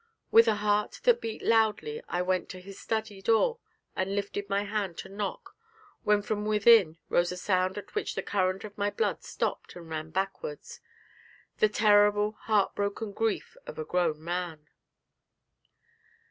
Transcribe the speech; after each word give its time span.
With 0.31 0.47
a 0.47 0.55
heart 0.55 0.99
that 1.03 1.21
beat 1.21 1.43
loudly 1.43 2.01
I 2.09 2.23
went 2.23 2.49
to 2.49 2.59
his 2.59 2.79
study 2.79 3.21
door 3.21 3.59
and 3.95 4.15
lifted 4.15 4.49
my 4.49 4.63
hand 4.63 4.97
to 4.97 5.09
knock, 5.09 5.55
when 6.03 6.23
from 6.23 6.43
within 6.43 6.97
rose 7.07 7.31
a 7.31 7.37
sound 7.37 7.77
at 7.77 7.93
which 7.93 8.15
the 8.15 8.23
current 8.23 8.63
of 8.63 8.75
my 8.79 8.89
blood 8.89 9.23
stopped 9.23 9.75
and 9.75 9.91
ran 9.91 10.09
backwards 10.09 10.81
the 11.59 11.69
terrible, 11.69 12.31
heartbroken 12.31 13.11
grief 13.11 13.55
of 13.67 13.77
a 13.77 13.85
grown 13.85 14.23
man. 14.23 14.69